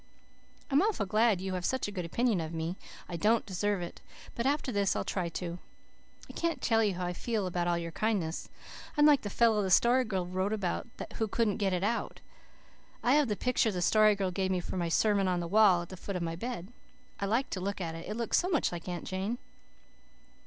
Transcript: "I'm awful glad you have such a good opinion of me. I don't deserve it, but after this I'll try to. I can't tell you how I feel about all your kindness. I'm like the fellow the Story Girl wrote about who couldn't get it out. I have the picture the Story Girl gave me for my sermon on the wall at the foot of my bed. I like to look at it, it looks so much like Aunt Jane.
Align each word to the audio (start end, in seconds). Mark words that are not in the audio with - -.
"I'm 0.71 0.81
awful 0.81 1.05
glad 1.05 1.41
you 1.41 1.53
have 1.53 1.63
such 1.63 1.87
a 1.87 1.91
good 1.91 2.05
opinion 2.05 2.41
of 2.41 2.55
me. 2.55 2.75
I 3.07 3.17
don't 3.17 3.45
deserve 3.45 3.83
it, 3.83 4.01
but 4.33 4.47
after 4.47 4.71
this 4.71 4.95
I'll 4.95 5.03
try 5.03 5.29
to. 5.29 5.59
I 6.27 6.33
can't 6.33 6.59
tell 6.59 6.83
you 6.83 6.95
how 6.95 7.05
I 7.05 7.13
feel 7.13 7.45
about 7.45 7.67
all 7.67 7.77
your 7.77 7.91
kindness. 7.91 8.49
I'm 8.97 9.05
like 9.05 9.21
the 9.21 9.29
fellow 9.29 9.61
the 9.61 9.69
Story 9.69 10.03
Girl 10.03 10.25
wrote 10.25 10.53
about 10.53 10.87
who 11.17 11.27
couldn't 11.27 11.57
get 11.57 11.71
it 11.71 11.83
out. 11.83 12.19
I 13.03 13.11
have 13.13 13.27
the 13.27 13.35
picture 13.35 13.71
the 13.71 13.79
Story 13.83 14.15
Girl 14.15 14.31
gave 14.31 14.49
me 14.49 14.59
for 14.59 14.75
my 14.75 14.89
sermon 14.89 15.27
on 15.27 15.39
the 15.39 15.47
wall 15.47 15.83
at 15.83 15.89
the 15.89 15.97
foot 15.97 16.15
of 16.15 16.23
my 16.23 16.35
bed. 16.35 16.69
I 17.19 17.27
like 17.27 17.51
to 17.51 17.61
look 17.61 17.79
at 17.79 17.93
it, 17.93 18.09
it 18.09 18.17
looks 18.17 18.39
so 18.39 18.49
much 18.49 18.71
like 18.71 18.87
Aunt 18.87 19.03
Jane. 19.05 19.37